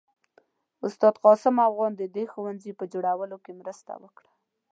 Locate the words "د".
1.97-2.01